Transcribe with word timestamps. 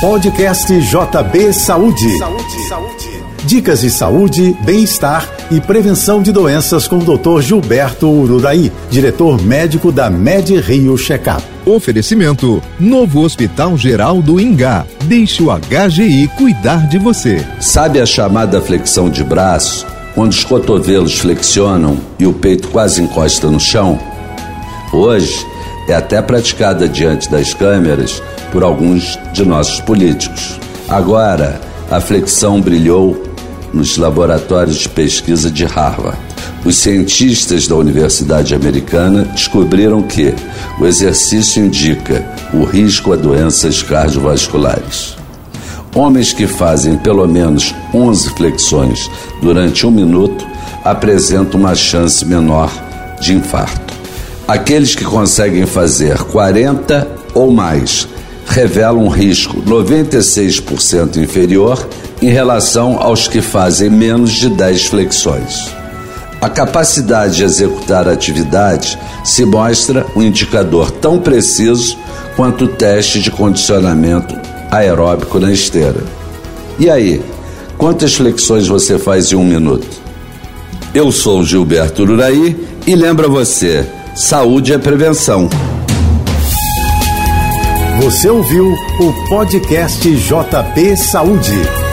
Podcast 0.00 0.66
JB 0.78 1.54
Saúde. 1.54 2.18
Saúde, 2.18 2.68
saúde. 2.68 3.08
Dicas 3.46 3.80
de 3.80 3.90
saúde, 3.90 4.54
bem-estar 4.62 5.26
e 5.50 5.58
prevenção 5.58 6.20
de 6.20 6.32
doenças 6.32 6.86
com 6.86 6.98
o 6.98 7.16
Dr. 7.16 7.40
Gilberto 7.40 8.06
Ururaí, 8.06 8.70
diretor 8.90 9.40
médico 9.40 9.90
da 9.90 10.10
Med 10.10 10.54
Rio 10.60 10.98
Checkup. 10.98 11.42
Oferecimento: 11.64 12.62
Novo 12.78 13.22
Hospital 13.22 13.78
Geral 13.78 14.20
do 14.20 14.38
Ingá. 14.38 14.84
Deixe 15.04 15.42
o 15.42 15.46
HGI 15.50 16.28
cuidar 16.36 16.86
de 16.88 16.98
você. 16.98 17.42
Sabe 17.58 17.98
a 17.98 18.04
chamada 18.04 18.60
flexão 18.60 19.08
de 19.08 19.24
braço, 19.24 19.86
onde 20.14 20.36
os 20.36 20.44
cotovelos 20.44 21.18
flexionam 21.18 21.98
e 22.18 22.26
o 22.26 22.34
peito 22.34 22.68
quase 22.68 23.00
encosta 23.00 23.50
no 23.50 23.58
chão? 23.58 23.98
Hoje 24.92 25.55
é 25.88 25.94
até 25.94 26.20
praticada 26.20 26.88
diante 26.88 27.30
das 27.30 27.54
câmeras 27.54 28.22
por 28.52 28.62
alguns 28.62 29.18
de 29.32 29.44
nossos 29.44 29.80
políticos. 29.80 30.58
Agora, 30.88 31.60
a 31.90 32.00
flexão 32.00 32.60
brilhou 32.60 33.22
nos 33.72 33.96
laboratórios 33.96 34.76
de 34.76 34.88
pesquisa 34.88 35.50
de 35.50 35.64
Harvard. 35.64 36.18
Os 36.64 36.76
cientistas 36.76 37.68
da 37.68 37.76
Universidade 37.76 38.54
Americana 38.54 39.24
descobriram 39.24 40.02
que 40.02 40.34
o 40.80 40.86
exercício 40.86 41.64
indica 41.64 42.26
o 42.52 42.64
risco 42.64 43.12
a 43.12 43.16
doenças 43.16 43.82
cardiovasculares. 43.82 45.16
Homens 45.94 46.32
que 46.32 46.46
fazem 46.46 46.96
pelo 46.98 47.26
menos 47.26 47.74
11 47.94 48.30
flexões 48.30 49.10
durante 49.40 49.86
um 49.86 49.90
minuto 49.90 50.46
apresentam 50.84 51.58
uma 51.60 51.74
chance 51.74 52.24
menor 52.24 52.70
de 53.20 53.32
infarto. 53.32 53.95
Aqueles 54.48 54.94
que 54.94 55.04
conseguem 55.04 55.66
fazer 55.66 56.18
40 56.18 57.08
ou 57.34 57.50
mais 57.50 58.06
revelam 58.46 59.04
um 59.04 59.08
risco 59.08 59.60
96% 59.62 61.16
inferior 61.16 61.84
em 62.22 62.30
relação 62.30 62.96
aos 63.00 63.26
que 63.26 63.42
fazem 63.42 63.90
menos 63.90 64.30
de 64.30 64.48
10 64.48 64.86
flexões. 64.86 65.74
A 66.40 66.48
capacidade 66.48 67.36
de 67.36 67.44
executar 67.44 68.08
a 68.08 68.12
atividade 68.12 68.96
se 69.24 69.44
mostra 69.44 70.06
um 70.14 70.22
indicador 70.22 70.92
tão 70.92 71.18
preciso 71.18 71.98
quanto 72.36 72.66
o 72.66 72.68
teste 72.68 73.20
de 73.20 73.32
condicionamento 73.32 74.38
aeróbico 74.70 75.40
na 75.40 75.50
esteira. 75.50 76.04
E 76.78 76.88
aí, 76.88 77.20
quantas 77.76 78.14
flexões 78.14 78.68
você 78.68 78.96
faz 78.96 79.32
em 79.32 79.36
um 79.36 79.44
minuto? 79.44 79.88
Eu 80.94 81.10
sou 81.10 81.42
Gilberto 81.42 82.04
Uraí 82.04 82.56
e 82.86 82.94
lembra 82.94 83.28
você, 83.28 83.84
saúde 84.16 84.72
é 84.72 84.78
prevenção. 84.78 85.46
Você 88.00 88.30
ouviu 88.30 88.72
o 88.72 89.28
podcast 89.28 90.10
JP 90.10 90.96
Saúde. 90.96 91.85